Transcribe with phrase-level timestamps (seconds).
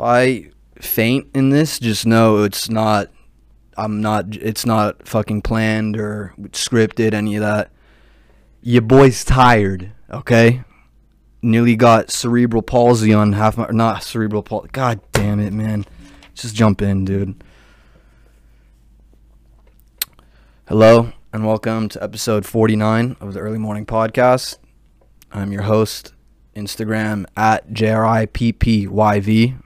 [0.00, 0.50] if I
[0.80, 3.10] faint in this, just know it's not.
[3.76, 4.34] I'm not.
[4.34, 7.12] It's not fucking planned or scripted.
[7.12, 7.70] Any of that.
[8.62, 9.92] Your boy's tired.
[10.10, 10.62] Okay.
[11.42, 13.66] Nearly got cerebral palsy on half my.
[13.70, 14.70] Not cerebral palsy.
[14.72, 15.84] God damn it, man.
[16.34, 17.44] Just jump in, dude.
[20.66, 24.56] Hello and welcome to episode 49 of the Early Morning Podcast.
[25.30, 26.14] I'm your host,
[26.56, 29.60] Instagram at JRIPPYV.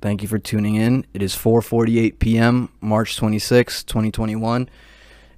[0.00, 1.04] Thank you for tuning in.
[1.12, 2.70] It is 4:48 p.m.
[2.80, 4.68] March 26, 2021.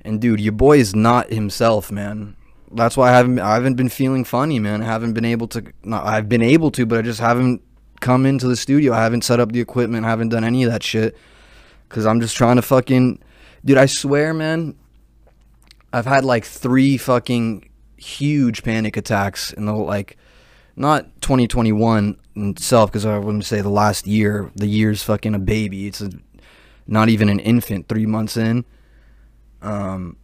[0.02, 2.36] And dude, your boy is not himself, man.
[2.70, 4.82] That's why I haven't I haven't been feeling funny, man.
[4.82, 7.60] I haven't been able to not I've been able to, but I just haven't
[8.00, 8.92] come into the studio.
[8.92, 11.16] I haven't set up the equipment, I haven't done any of that shit
[11.88, 13.18] cuz I'm just trying to fucking
[13.64, 14.74] Dude, I swear, man,
[15.92, 20.16] I've had like 3 fucking huge panic attacks in the like
[20.74, 24.50] not 2021 itself because I wouldn't say the last year.
[24.54, 25.86] The year's fucking a baby.
[25.86, 26.10] It's a,
[26.86, 27.88] not even an infant.
[27.88, 28.64] Three months in.
[29.60, 30.16] Um.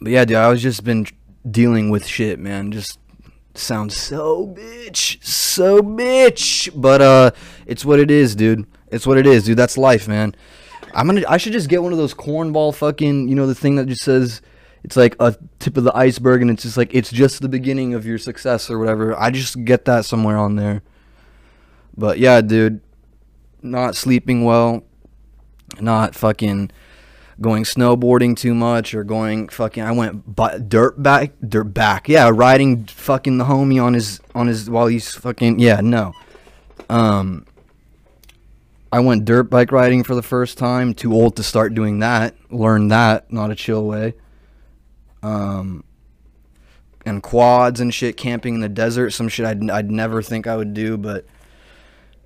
[0.00, 1.06] But yeah, dude, I was just been
[1.48, 2.72] dealing with shit, man.
[2.72, 2.98] Just
[3.54, 6.70] sounds so bitch, so bitch.
[6.74, 7.30] But uh,
[7.66, 8.66] it's what it is, dude.
[8.88, 9.56] It's what it is, dude.
[9.56, 10.34] That's life, man.
[10.94, 11.22] I'm gonna.
[11.28, 13.28] I should just get one of those cornball fucking.
[13.28, 14.42] You know the thing that just says
[14.84, 17.94] it's like a tip of the iceberg and it's just like it's just the beginning
[17.94, 19.18] of your success or whatever.
[19.18, 20.82] I just get that somewhere on there.
[21.96, 22.80] But yeah, dude,
[23.62, 24.82] not sleeping well,
[25.80, 26.70] not fucking
[27.40, 30.36] going snowboarding too much or going fucking I went
[30.68, 32.08] dirt back dirt back.
[32.08, 36.12] Yeah, riding fucking the homie on his on his while he's fucking yeah, no.
[36.90, 37.46] Um
[38.90, 40.92] I went dirt bike riding for the first time.
[40.92, 42.34] Too old to start doing that.
[42.50, 44.14] Learn that, not a chill way
[45.22, 45.84] um,
[47.04, 50.56] and quads and shit, camping in the desert, some shit I'd, I'd never think I
[50.56, 51.26] would do, but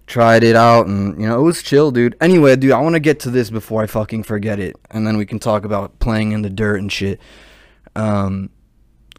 [0.07, 2.17] tried it out and you know it was chill dude.
[2.21, 5.17] Anyway dude i want to get to this before i fucking forget it and then
[5.17, 7.21] we can talk about playing in the dirt and shit.
[7.95, 8.51] Um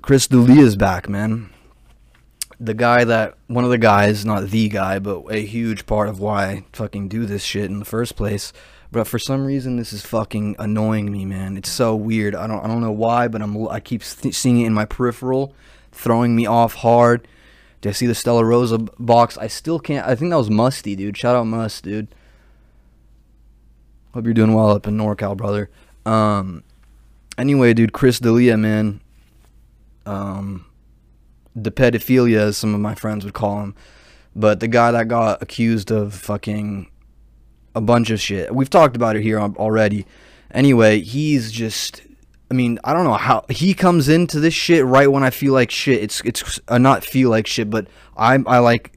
[0.02, 1.50] chris d'elia's back man.
[2.60, 6.20] The guy that one of the guys not the guy but a huge part of
[6.20, 8.54] why i fucking do this shit in the first place
[8.92, 11.58] but for some reason, this is fucking annoying me, man.
[11.58, 12.36] It's so weird.
[12.36, 14.86] I don't I don't know why, but I'm I keep th- seeing it in my
[14.86, 15.54] peripheral,
[15.92, 17.28] throwing me off hard.
[17.82, 19.38] Did I see the Stella Rosa box?
[19.38, 20.08] I still can't.
[20.08, 21.18] I think that was Musty, dude.
[21.18, 22.08] Shout out Must, dude.
[24.14, 25.70] Hope you're doing well up in NorCal, brother.
[26.06, 26.64] Um.
[27.38, 29.00] Anyway, dude, Chris D'Elia, man.
[30.08, 30.66] Um,
[31.56, 33.76] the pedophilia, as some of my friends would call him,
[34.36, 36.90] but the guy that got accused of fucking
[37.78, 38.54] a bunch of shit.
[38.54, 40.06] We've talked about it here already.
[40.52, 42.02] Anyway, he's just
[42.50, 45.54] I mean, I don't know how he comes into this shit right when I feel
[45.54, 46.02] like shit.
[46.02, 48.94] It's it's uh, not feel like shit, but I'm I like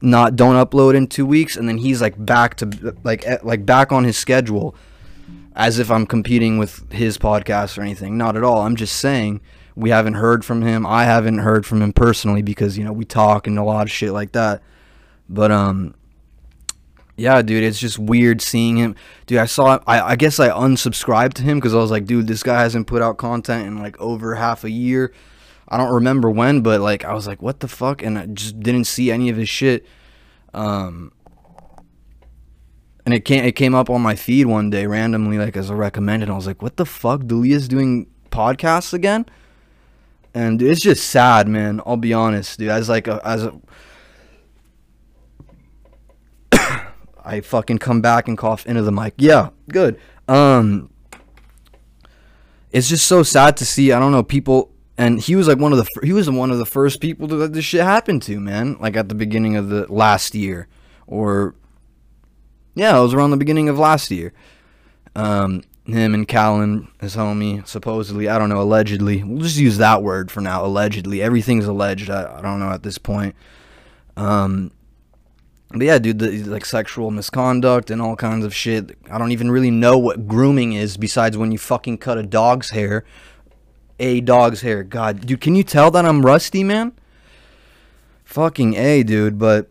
[0.00, 3.92] not don't upload in 2 weeks and then he's like back to like like back
[3.92, 4.74] on his schedule
[5.54, 8.18] as if I'm competing with his podcast or anything.
[8.18, 8.62] Not at all.
[8.62, 9.40] I'm just saying
[9.76, 10.84] we haven't heard from him.
[10.84, 13.90] I haven't heard from him personally because, you know, we talk and a lot of
[13.90, 14.62] shit like that.
[15.28, 15.94] But um
[17.16, 18.96] yeah, dude, it's just weird seeing him.
[19.26, 19.78] Dude, I saw.
[19.86, 22.86] I, I guess I unsubscribed to him because I was like, dude, this guy hasn't
[22.86, 25.12] put out content in like over half a year.
[25.68, 28.60] I don't remember when, but like I was like, what the fuck, and I just
[28.60, 29.86] didn't see any of his shit.
[30.54, 31.12] Um,
[33.04, 35.74] and it came it came up on my feed one day randomly, like as a
[35.74, 36.30] recommended.
[36.30, 39.26] I was like, what the fuck, D'Elia's doing podcasts again,
[40.32, 41.82] and it's just sad, man.
[41.84, 42.68] I'll be honest, dude.
[42.68, 43.52] As like a, as a
[47.24, 49.14] I fucking come back and cough into the mic.
[49.18, 49.98] Yeah, good.
[50.28, 50.90] Um,
[52.70, 53.92] it's just so sad to see.
[53.92, 56.58] I don't know people, and he was like one of the he was one of
[56.58, 58.76] the first people that this shit happened to, man.
[58.80, 60.68] Like at the beginning of the last year,
[61.06, 61.54] or
[62.74, 64.32] yeah, it was around the beginning of last year.
[65.14, 69.22] Um, him and Callan, his homie, supposedly, I don't know, allegedly.
[69.22, 70.64] We'll just use that word for now.
[70.64, 72.08] Allegedly, everything's alleged.
[72.08, 73.34] I, I don't know at this point.
[74.16, 74.70] Um,
[75.72, 78.96] but yeah, dude, the, like sexual misconduct and all kinds of shit.
[79.10, 82.70] I don't even really know what grooming is besides when you fucking cut a dog's
[82.70, 83.04] hair.
[83.98, 84.82] A dog's hair.
[84.82, 86.92] God, dude, can you tell that I'm rusty, man?
[88.24, 89.68] Fucking A, dude, but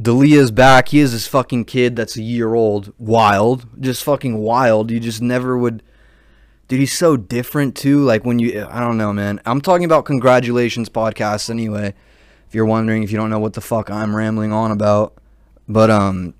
[0.00, 0.88] D'Elia's back.
[0.88, 2.92] He is this fucking kid that's a year old.
[2.98, 3.66] Wild.
[3.80, 4.90] Just fucking wild.
[4.90, 5.82] You just never would.
[6.66, 8.02] Dude, he's so different, too.
[8.02, 8.66] Like, when you.
[8.68, 9.40] I don't know, man.
[9.44, 11.94] I'm talking about congratulations podcasts anyway
[12.54, 15.14] you're wondering, if you don't know what the fuck I'm rambling on about.
[15.68, 16.34] But um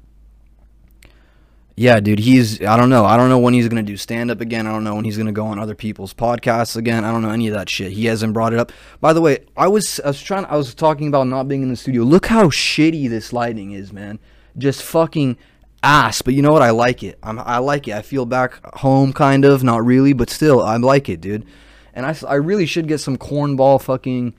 [1.76, 3.04] Yeah, dude, he's I don't know.
[3.04, 4.66] I don't know when he's to do stand up again.
[4.66, 7.04] I don't know when he's to go on other people's podcasts again.
[7.04, 7.92] I don't know any of that shit.
[7.92, 8.70] He hasn't brought it up.
[9.00, 11.70] By the way, I was I was trying I was talking about not being in
[11.70, 12.02] the studio.
[12.02, 14.20] Look how shitty this lighting is, man.
[14.56, 15.36] Just fucking
[15.82, 16.22] ass.
[16.22, 16.62] But you know what?
[16.62, 17.18] I like it.
[17.22, 17.94] I'm, I like it.
[17.94, 21.44] I feel back home kind of, not really, but still I like it, dude.
[21.92, 24.34] And I I really should get some cornball fucking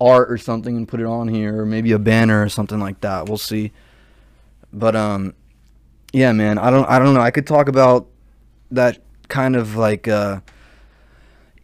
[0.00, 3.00] art or something and put it on here or maybe a banner or something like
[3.02, 3.28] that.
[3.28, 3.72] We'll see.
[4.72, 5.34] But um
[6.12, 6.58] yeah, man.
[6.58, 7.20] I don't I don't know.
[7.20, 8.06] I could talk about
[8.70, 8.98] that
[9.28, 10.40] kind of like uh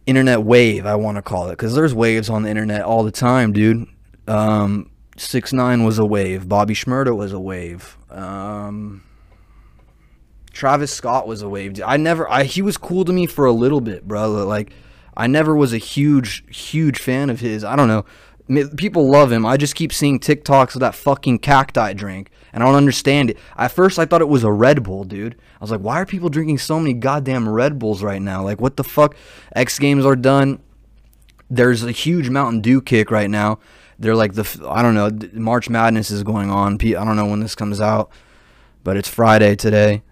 [0.05, 3.11] internet wave, I want to call it, cuz there's waves on the internet all the
[3.11, 3.87] time, dude.
[4.27, 6.47] Um 6 9 was a wave.
[6.47, 7.97] Bobby Shmurda was a wave.
[8.11, 9.03] Um
[10.51, 11.81] Travis Scott was a wave.
[11.85, 14.29] I never I he was cool to me for a little bit, bro.
[14.45, 14.71] Like
[15.15, 17.63] I never was a huge huge fan of his.
[17.63, 18.05] I don't know.
[18.77, 19.45] People love him.
[19.45, 23.37] I just keep seeing TikToks of that fucking cacti drink and I don't understand it.
[23.55, 25.35] At first, I thought it was a Red Bull, dude.
[25.35, 28.43] I was like, why are people drinking so many goddamn Red Bulls right now?
[28.43, 29.15] Like, what the fuck?
[29.55, 30.59] X Games are done.
[31.49, 33.59] There's a huge Mountain Dew kick right now.
[33.99, 35.11] They're like the I don't know.
[35.33, 36.79] March Madness is going on.
[36.81, 38.11] I don't know when this comes out,
[38.83, 40.03] but it's Friday today.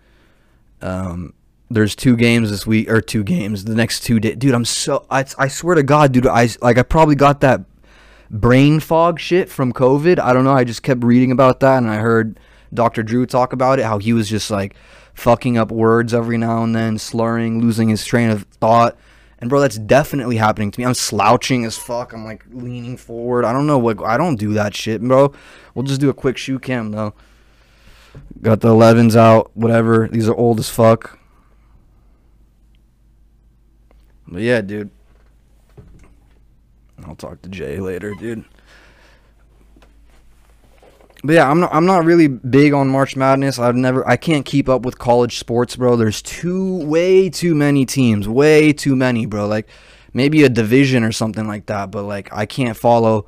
[0.81, 1.33] Um,
[1.69, 4.35] there's two games this week or two games the next two days.
[4.37, 6.27] Dude, I'm so I, I swear to God, dude.
[6.27, 7.61] I like I probably got that
[8.29, 10.19] brain fog shit from COVID.
[10.19, 10.53] I don't know.
[10.53, 12.39] I just kept reading about that and I heard
[12.73, 13.03] Dr.
[13.03, 14.75] Drew talk about it, how he was just like
[15.13, 18.97] fucking up words every now and then, slurring, losing his train of thought.
[19.39, 20.85] And bro, that's definitely happening to me.
[20.85, 22.13] I'm slouching as fuck.
[22.13, 23.45] I'm like leaning forward.
[23.45, 25.33] I don't know what I don't do that shit, bro.
[25.73, 27.13] We'll just do a quick shoe cam though.
[28.41, 30.07] Got the 11s out, whatever.
[30.07, 31.19] These are old as fuck.
[34.27, 34.89] But yeah, dude.
[37.15, 38.43] I'll talk to Jay later, dude.
[41.23, 43.57] But yeah, I'm not I'm not really big on March Madness.
[43.57, 45.95] I've never I can't keep up with college sports, bro.
[45.95, 49.47] There's too way too many teams, way too many, bro.
[49.47, 49.67] Like
[50.13, 53.27] maybe a division or something like that, but like I can't follow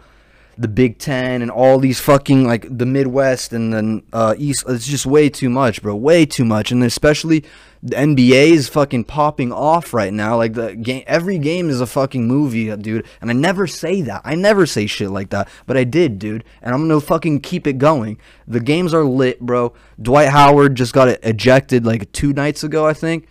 [0.57, 4.63] the Big Ten and all these fucking like the Midwest and then uh, East.
[4.67, 5.95] It's just way too much, bro.
[5.95, 7.43] Way too much, and especially
[7.83, 10.37] the NBA is fucking popping off right now.
[10.37, 13.05] Like the game, every game is a fucking movie, dude.
[13.21, 14.21] And I never say that.
[14.25, 16.43] I never say shit like that, but I did, dude.
[16.61, 18.19] And I'm gonna fucking keep it going.
[18.47, 19.73] The games are lit, bro.
[20.01, 23.27] Dwight Howard just got ejected like two nights ago, I think.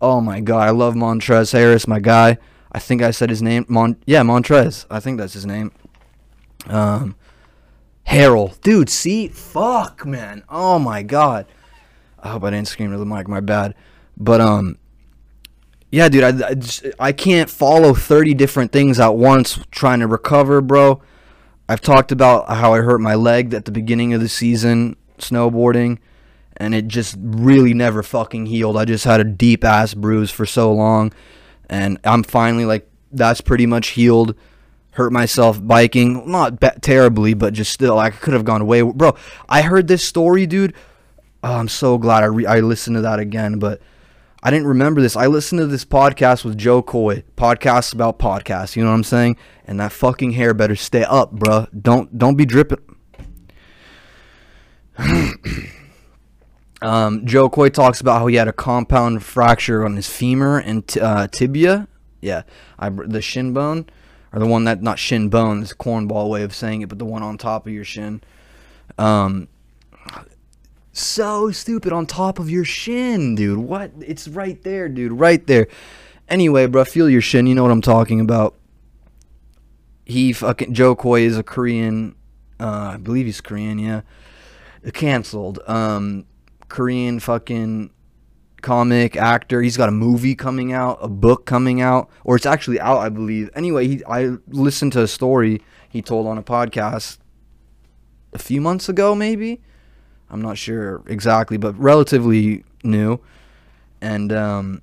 [0.00, 2.38] Oh my god, I love Montrez Harris, my guy.
[2.72, 3.64] I think I said his name.
[3.68, 4.84] Mon, yeah, Montrez.
[4.90, 5.70] I think that's his name.
[6.66, 7.16] Um,
[8.04, 8.90] Harold, dude.
[8.90, 10.44] See, fuck, man.
[10.48, 11.46] Oh my god.
[12.22, 13.28] I hope I didn't scream to the mic.
[13.28, 13.74] My bad.
[14.16, 14.78] But um,
[15.90, 16.24] yeah, dude.
[16.24, 21.02] I I, just, I can't follow thirty different things at once trying to recover, bro.
[21.68, 25.98] I've talked about how I hurt my leg at the beginning of the season snowboarding,
[26.56, 28.76] and it just really never fucking healed.
[28.76, 31.12] I just had a deep ass bruise for so long,
[31.70, 34.34] and I'm finally like that's pretty much healed
[34.94, 36.30] hurt myself biking.
[36.30, 38.82] Not be- terribly, but just still, I could have gone way.
[38.82, 39.16] Bro,
[39.48, 40.74] I heard this story, dude.
[41.42, 43.82] Oh, I'm so glad I re- I listened to that again, but
[44.42, 45.16] I didn't remember this.
[45.16, 48.76] I listened to this podcast with Jo Koy, podcasts about podcasts.
[48.76, 49.36] You know what I'm saying?
[49.66, 51.66] And that fucking hair better stay up, bro.
[51.78, 52.78] Don't don't be dripping.
[56.82, 60.86] um, Jo Koy talks about how he had a compound fracture on his femur and
[60.86, 61.88] t- uh, tibia.
[62.20, 62.42] Yeah,
[62.78, 63.86] I, the shin bone
[64.34, 67.04] or the one that not shin bone, this cornball way of saying it, but the
[67.04, 68.20] one on top of your shin.
[68.98, 69.46] Um,
[70.92, 73.58] so stupid on top of your shin, dude.
[73.58, 73.92] What?
[74.00, 75.12] It's right there, dude.
[75.12, 75.68] Right there.
[76.28, 77.46] Anyway, bro, feel your shin.
[77.46, 78.56] You know what I'm talking about.
[80.04, 82.16] He fucking Jo Koy is a Korean.
[82.58, 83.78] Uh, I believe he's Korean.
[83.78, 84.00] Yeah,
[84.92, 85.60] canceled.
[85.68, 86.26] Um,
[86.68, 87.90] Korean fucking
[88.64, 89.60] comic actor.
[89.62, 93.10] He's got a movie coming out, a book coming out, or it's actually out, I
[93.10, 93.50] believe.
[93.54, 97.18] Anyway, he, I listened to a story he told on a podcast
[98.32, 99.60] a few months ago, maybe.
[100.30, 103.20] I'm not sure exactly, but relatively new.
[104.00, 104.82] And um,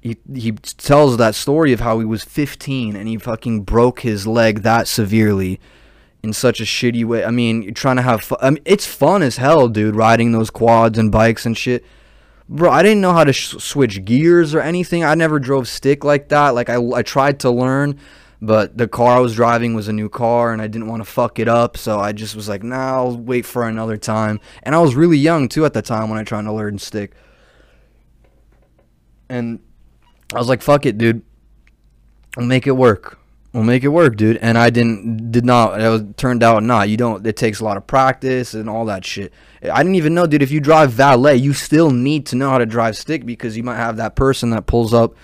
[0.00, 4.26] he he tells that story of how he was 15 and he fucking broke his
[4.26, 5.60] leg that severely
[6.22, 7.24] in such a shitty way.
[7.24, 8.38] I mean, you're trying to have fun.
[8.40, 11.84] I mean, it's fun as hell, dude, riding those quads and bikes and shit
[12.48, 16.04] bro i didn't know how to sh- switch gears or anything i never drove stick
[16.04, 17.98] like that like I, I tried to learn
[18.42, 21.10] but the car i was driving was a new car and i didn't want to
[21.10, 24.74] fuck it up so i just was like nah i'll wait for another time and
[24.74, 27.14] i was really young too at the time when i tried to learn stick
[29.28, 29.60] and
[30.34, 31.22] i was like fuck it dude
[32.36, 33.18] i'll make it work
[33.54, 34.36] we'll make it work, dude.
[34.38, 35.80] And I didn't, did not.
[35.80, 36.90] It was, turned out not.
[36.90, 37.26] You don't.
[37.26, 39.32] It takes a lot of practice and all that shit.
[39.72, 40.42] I didn't even know, dude.
[40.42, 43.62] If you drive valet, you still need to know how to drive stick because you
[43.62, 45.14] might have that person that pulls up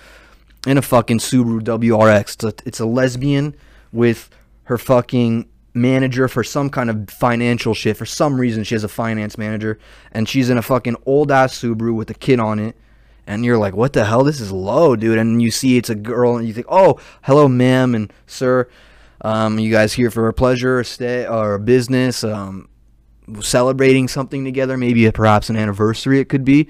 [0.66, 2.34] in a fucking Subaru WRX.
[2.34, 3.54] It's a, it's a lesbian
[3.92, 4.30] with
[4.64, 7.96] her fucking manager for some kind of financial shit.
[7.96, 9.78] For some reason, she has a finance manager,
[10.12, 12.76] and she's in a fucking old ass Subaru with a kid on it.
[13.26, 14.24] And you're like, what the hell?
[14.24, 15.18] This is low, dude.
[15.18, 18.68] And you see it's a girl, and you think, oh, hello, ma'am and sir.
[19.22, 22.68] Um, you guys here for a pleasure, or stay, or business, um,
[23.40, 26.20] celebrating something together, maybe perhaps an anniversary.
[26.20, 26.68] It could be.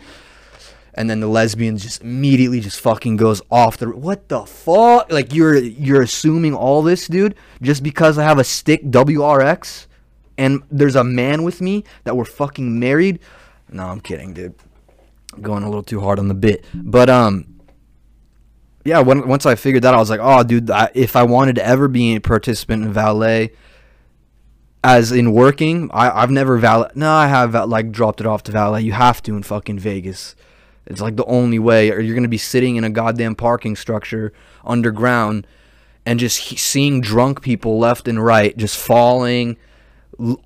[0.94, 5.10] And then the lesbian just immediately just fucking goes off the what the fuck?
[5.10, 9.86] Like you're you're assuming all this dude just because i have a stick wrx
[10.36, 13.20] and there's a man with me that we're fucking married?
[13.70, 14.54] No i'm kidding dude.
[15.40, 16.64] Going a little too hard on the bit.
[16.74, 17.60] But um
[18.84, 21.56] yeah when, once i figured that i was like oh dude I, if i wanted
[21.56, 23.52] to ever be a participant in valet
[24.82, 28.42] as in working I, i've never valet no i have uh, like dropped it off
[28.44, 30.34] to valet you have to in fucking vegas
[30.90, 33.76] it's like the only way, or you're going to be sitting in a goddamn parking
[33.76, 34.32] structure
[34.64, 35.46] underground
[36.04, 39.56] and just he- seeing drunk people left and right just falling.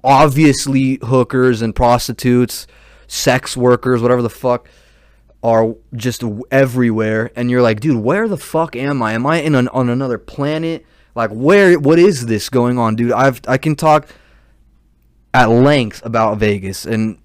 [0.04, 2.66] Obviously, hookers and prostitutes,
[3.06, 4.68] sex workers, whatever the fuck,
[5.42, 7.30] are just everywhere.
[7.34, 9.14] And you're like, dude, where the fuck am I?
[9.14, 10.84] Am I in an, on another planet?
[11.14, 11.78] Like, where?
[11.78, 13.12] What is this going on, dude?
[13.12, 14.08] I've I can talk
[15.34, 17.18] at length about Vegas and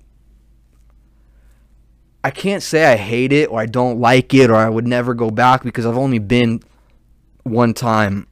[2.24, 5.14] I can't say I hate it or I don't like it or I would never
[5.14, 6.62] go back because I've only been
[7.44, 8.28] one time,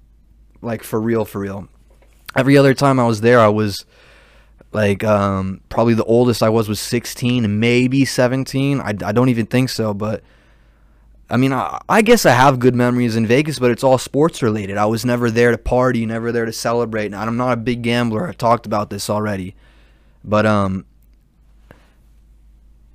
[0.62, 1.70] like for real, for real.
[2.36, 3.86] Every other time I was there, I was
[4.74, 8.82] like um, probably the oldest I was was 16, maybe 17.
[8.82, 10.22] I, I don't even think so, but
[11.30, 14.42] I mean, I, I guess I have good memories in Vegas, but it's all sports
[14.42, 14.78] related.
[14.78, 17.08] I was never there to party, never there to celebrate.
[17.08, 18.28] And I'm not a big gambler.
[18.28, 19.56] I've talked about this already,
[20.28, 20.86] but um,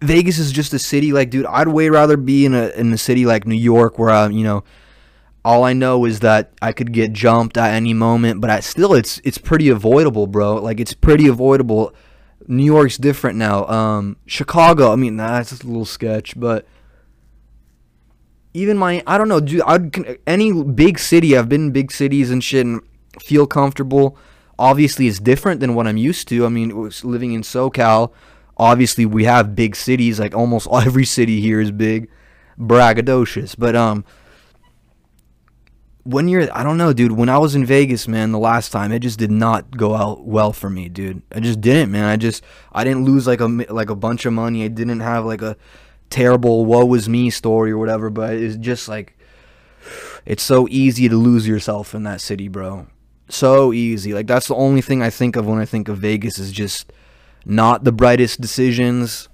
[0.03, 2.99] Vegas is just a city like dude I'd way rather be in a in a
[2.99, 4.65] city like New York where I you know
[5.45, 8.95] all I know is that I could get jumped at any moment but I still
[8.95, 10.57] it's it's pretty avoidable bro.
[10.57, 11.95] Like it's pretty avoidable.
[12.49, 13.67] New York's different now.
[13.67, 16.67] Um Chicago I mean that's just a little sketch but
[18.55, 22.31] even my I don't know dude I'd any big city I've been in big cities
[22.31, 22.83] and shit and
[23.21, 24.19] feel comfortable
[24.63, 26.47] obviously it's different than what I'm used to.
[26.47, 26.69] I mean
[27.03, 28.13] living in SoCal
[28.57, 32.09] obviously we have big cities like almost every city here is big
[32.59, 33.57] braggadocious.
[33.59, 34.05] But um
[36.05, 38.91] when you're i don't know dude when i was in vegas man the last time
[38.91, 41.23] it just did not go out well for me dude.
[41.33, 42.05] I just didn't man.
[42.05, 42.43] I just
[42.73, 44.65] i didn't lose like a like a bunch of money.
[44.65, 45.57] I didn't have like a
[46.11, 49.17] terrible woe was me story or whatever but it's just like
[50.27, 52.87] it's so easy to lose yourself in that city bro
[53.33, 56.39] so easy like that's the only thing i think of when i think of vegas
[56.39, 56.93] is just
[57.45, 59.29] not the brightest decisions,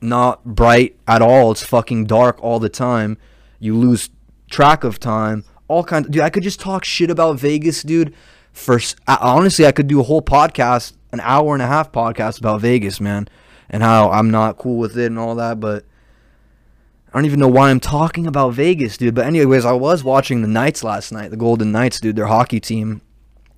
[0.00, 1.52] not bright at all.
[1.52, 3.18] It's fucking dark all the time.
[3.58, 4.10] You lose
[4.50, 5.44] track of time.
[5.68, 6.06] All kinds.
[6.06, 8.14] Of, dude, I could just talk shit about Vegas, dude.
[8.52, 12.62] For honestly, I could do a whole podcast, an hour and a half podcast about
[12.62, 13.28] Vegas, man,
[13.68, 15.60] and how I'm not cool with it and all that.
[15.60, 15.84] But
[17.08, 19.14] I don't even know why I'm talking about Vegas, dude.
[19.14, 22.60] But anyways, I was watching the Knights last night, the Golden Knights, dude, their hockey
[22.60, 23.02] team,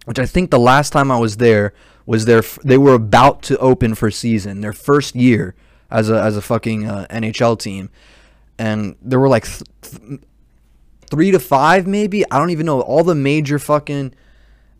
[0.08, 1.74] which I think the last time I was there
[2.06, 5.54] was their they were about to open for season, their first year
[5.90, 7.90] as a as a fucking uh, NHL team,
[8.58, 10.20] and there were like th- th-
[11.10, 14.14] three to five maybe I don't even know all the major fucking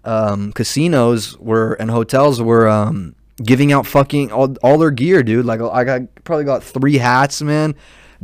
[0.03, 5.45] um, casinos were and hotels were um, giving out fucking all, all their gear, dude.
[5.45, 7.75] Like I got probably got three hats, man.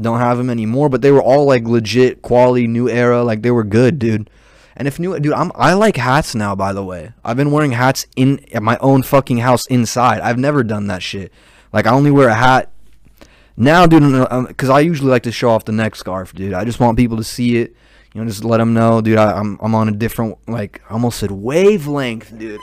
[0.00, 3.22] Don't have them anymore, but they were all like legit quality, new era.
[3.22, 4.30] Like they were good, dude.
[4.76, 6.54] And if new, dude, I'm I like hats now.
[6.54, 10.20] By the way, I've been wearing hats in at my own fucking house inside.
[10.20, 11.32] I've never done that shit.
[11.72, 12.70] Like I only wear a hat
[13.56, 14.02] now, dude,
[14.48, 16.54] because um, I usually like to show off the neck scarf, dude.
[16.54, 17.76] I just want people to see it.
[18.12, 19.18] You know, just let them know, dude.
[19.18, 22.60] I, I'm I'm on a different like I almost said wavelength, dude.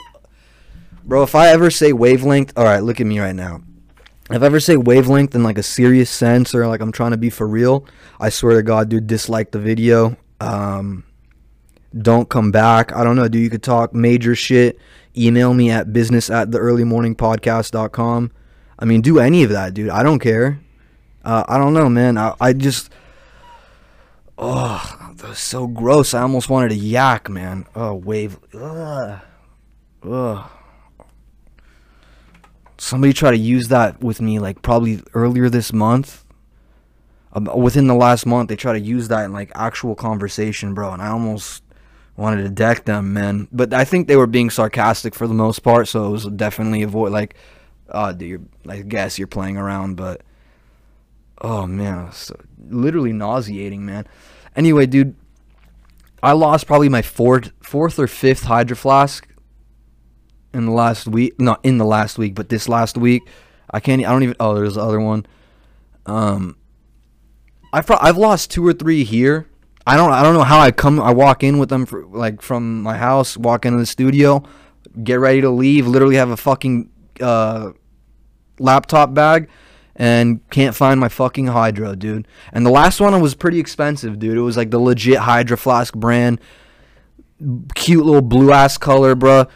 [1.04, 3.62] Bro, if I ever say wavelength, all right, look at me right now.
[4.30, 7.16] If I ever say wavelength in like a serious sense or like I'm trying to
[7.16, 7.86] be for real,
[8.20, 10.16] I swear to God, dude, dislike the video.
[10.40, 11.04] Um,
[12.00, 12.92] don't come back.
[12.92, 13.42] I don't know, dude.
[13.42, 14.78] You could talk major shit.
[15.16, 18.30] Email me at business at the early morning podcast.com.
[18.78, 19.90] I mean, do any of that, dude.
[19.90, 20.60] I don't care.
[21.24, 22.18] Uh, I don't know, man.
[22.18, 22.90] I, I just.
[24.38, 26.14] Oh, that was so gross.
[26.14, 27.66] I almost wanted to yak, man.
[27.76, 28.38] Oh, wave.
[28.54, 29.20] Ugh.
[30.02, 30.50] Ugh.
[32.78, 36.24] Somebody tried to use that with me, like, probably earlier this month.
[37.32, 40.92] Um, within the last month, they try to use that in, like, actual conversation, bro.
[40.92, 41.62] And I almost
[42.16, 43.48] wanted to deck them, man.
[43.52, 46.82] But I think they were being sarcastic for the most part, so it was definitely
[46.82, 47.34] avoid like,
[47.88, 50.22] uh, dude, you're, I guess you're playing around, but
[51.40, 52.38] oh man, so,
[52.68, 54.06] literally nauseating, man.
[54.54, 55.14] Anyway, dude,
[56.22, 59.26] I lost probably my fourth, fourth or fifth hydro flask
[60.54, 61.40] in the last week.
[61.40, 63.22] Not in the last week, but this last week.
[63.70, 64.04] I can't.
[64.04, 64.36] I don't even.
[64.38, 65.26] Oh, there's the other one.
[66.06, 66.56] Um,
[67.72, 69.48] I've I've lost two or three here.
[69.86, 71.00] I don't I don't know how I come.
[71.00, 74.44] I walk in with them for, like from my house, walk into the studio,
[75.02, 75.86] get ready to leave.
[75.86, 77.72] Literally have a fucking uh,
[78.58, 79.48] laptop bag,
[79.96, 82.28] and can't find my fucking Hydro, dude.
[82.52, 84.36] And the last one was pretty expensive, dude.
[84.36, 86.40] It was like the legit Hydro Flask brand,
[87.74, 89.50] cute little blue ass color, bruh uh,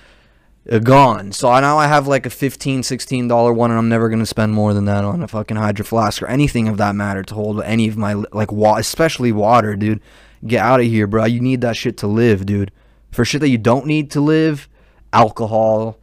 [0.71, 1.31] Uh, gone.
[1.31, 4.27] So now I have like a $15, 16 dollar one and I'm never going to
[4.27, 7.35] spend more than that on a fucking hydro flask or anything of that matter to
[7.35, 10.01] hold any of my like wa- especially water, dude.
[10.45, 11.25] Get out of here, bro.
[11.25, 12.73] You need that shit to live, dude.
[13.13, 14.69] For shit that you don't need to live,
[15.13, 15.99] alcohol,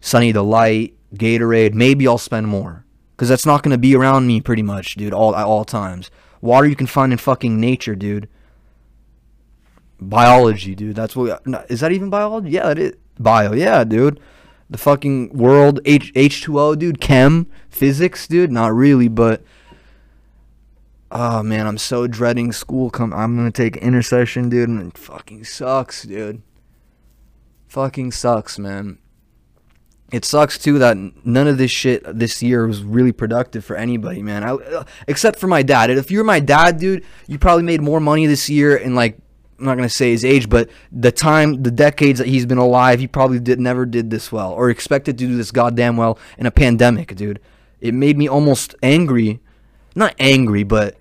[0.00, 2.84] Sunny Delight, Gatorade, maybe I'll spend more
[3.18, 6.10] cuz that's not going to be around me pretty much, dude, all at all times.
[6.40, 8.28] Water you can find in fucking nature, dude.
[10.00, 10.96] Biology, dude.
[10.96, 12.50] That's what is that even biology?
[12.50, 13.52] Yeah, it is bio.
[13.52, 14.20] Yeah, dude.
[14.68, 17.00] The fucking world H H2O, dude.
[17.00, 18.50] Chem, physics, dude.
[18.50, 19.42] Not really, but
[21.10, 22.90] oh man, I'm so dreading school.
[22.90, 26.42] Come, I'm gonna take intersession, dude, and it fucking sucks, dude.
[27.68, 28.98] Fucking sucks, man.
[30.12, 34.22] It sucks too that none of this shit this year was really productive for anybody,
[34.22, 34.44] man.
[34.44, 35.90] I, uh, except for my dad.
[35.90, 39.18] If you were my dad, dude, you probably made more money this year in like
[39.58, 43.00] I'm not gonna say his age, but the time, the decades that he's been alive,
[43.00, 46.46] he probably did never did this well or expected to do this goddamn well in
[46.46, 47.40] a pandemic, dude.
[47.80, 49.40] It made me almost angry,
[49.94, 50.96] not angry, but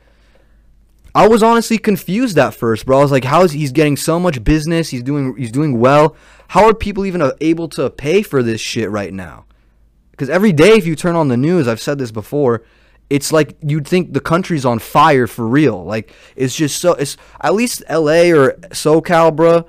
[1.13, 2.99] I was honestly confused at first, bro.
[2.99, 4.89] I was like, how is he's getting so much business?
[4.89, 6.15] He's doing he's doing well.
[6.49, 9.45] How are people even able to pay for this shit right now?
[10.11, 12.63] Because every day, if you turn on the news, I've said this before
[13.09, 15.83] it's like you'd think the country's on fire for real.
[15.83, 19.67] Like it's just so it's at least LA or SoCal, bro.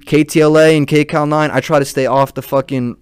[0.00, 1.50] KTLA and KCal 9.
[1.50, 2.96] I try to stay off the fucking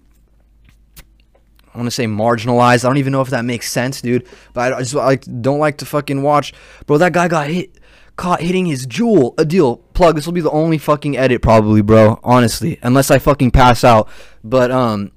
[1.73, 2.85] I want to say marginalized.
[2.85, 4.27] I don't even know if that makes sense, dude.
[4.53, 6.53] But I just like don't like to fucking watch.
[6.85, 7.77] Bro, that guy got hit
[8.15, 9.33] caught hitting his Juul.
[9.37, 9.77] A deal.
[9.77, 10.15] Plug.
[10.15, 12.19] This will be the only fucking edit probably, bro.
[12.23, 14.09] Honestly, unless I fucking pass out.
[14.43, 15.11] But um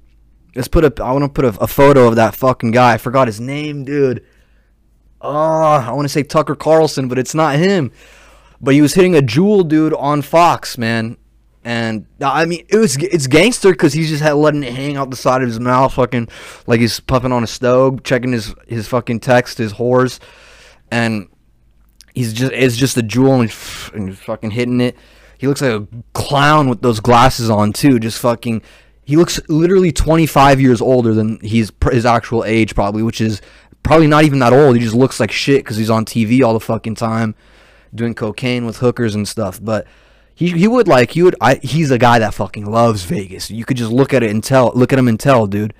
[0.59, 0.93] Let's put a.
[1.01, 2.95] I want to put a, a, photo of that fucking guy.
[2.95, 4.25] I forgot his name, dude.
[5.21, 7.93] Oh, I want to say Tucker Carlson, but it's not him.
[8.59, 11.15] But he was hitting a Juul, dude, on Fox, man.
[11.63, 15.11] And I mean, it was it's gangster because he's just had letting it hang out
[15.11, 16.27] the side of his mouth, fucking
[16.67, 20.19] like he's puffing on a stove, checking his his fucking text, his whores,
[20.91, 21.29] and
[22.13, 23.39] he's just it's just a Juul
[23.93, 24.97] and and fucking hitting it.
[25.37, 28.61] He looks like a clown with those glasses on too, just fucking
[29.09, 33.41] he looks literally 25 years older than he's his actual age probably, which is
[33.81, 34.75] probably not even that old.
[34.75, 37.33] He just looks like shit because he's on TV all the fucking time,
[37.95, 39.59] doing cocaine with hookers and stuff.
[39.59, 39.87] But
[40.35, 43.49] he he would like he would I he's a guy that fucking loves Vegas.
[43.49, 45.73] You could just look at it and tell, look at him and tell, dude.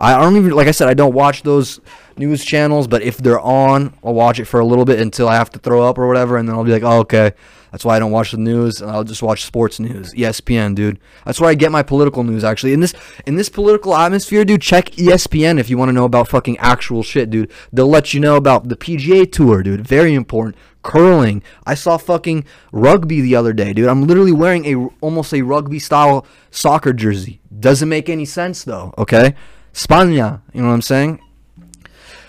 [0.00, 1.80] I don't even like I said I don't watch those
[2.16, 5.36] news channels, but if they're on, I'll watch it for a little bit until I
[5.36, 7.32] have to throw up or whatever, and then I'll be like, oh, okay,
[7.70, 8.80] that's why I don't watch the news.
[8.80, 10.98] and I'll just watch sports news, ESPN, dude.
[11.24, 12.44] That's where I get my political news.
[12.44, 12.94] Actually, in this
[13.26, 17.02] in this political atmosphere, dude, check ESPN if you want to know about fucking actual
[17.02, 17.50] shit, dude.
[17.72, 19.86] They'll let you know about the PGA Tour, dude.
[19.86, 20.56] Very important.
[20.82, 21.42] Curling.
[21.66, 23.88] I saw fucking rugby the other day, dude.
[23.88, 27.40] I'm literally wearing a almost a rugby style soccer jersey.
[27.58, 28.94] Doesn't make any sense though.
[28.96, 29.34] Okay,
[29.72, 30.42] Spania.
[30.52, 31.20] You know what I'm saying?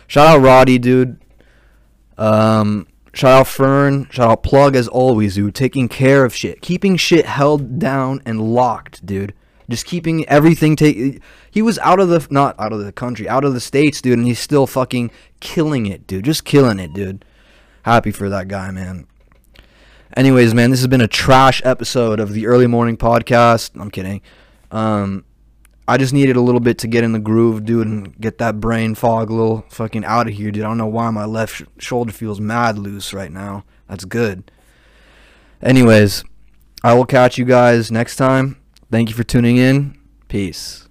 [0.08, 1.19] Shout out Roddy, dude.
[2.17, 4.08] Um, Shout out Fern.
[4.10, 5.54] Shout out Plug as always, dude.
[5.54, 6.62] Taking care of shit.
[6.62, 9.34] Keeping shit held down and locked, dude.
[9.69, 13.43] Just keeping everything take he was out of the not out of the country, out
[13.43, 16.25] of the states, dude, and he's still fucking killing it, dude.
[16.25, 17.23] Just killing it, dude.
[17.84, 19.08] Happy for that guy, man.
[20.15, 23.71] Anyways, man, this has been a trash episode of the early morning podcast.
[23.80, 24.21] I'm kidding.
[24.71, 25.25] Um
[25.91, 28.62] I just needed a little bit to get in the groove, dude, and get that
[28.62, 30.63] brain fog a little fucking out of here, dude.
[30.63, 33.65] I don't know why my left sh- shoulder feels mad loose right now.
[33.89, 34.49] That's good.
[35.62, 36.23] Anyways,
[36.82, 38.56] I will catch you guys next time.
[38.89, 39.99] Thank you for tuning in.
[40.30, 40.88] Peace.